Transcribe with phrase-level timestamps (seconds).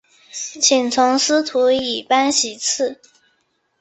[0.63, 2.99] 请从司徒以班徙次。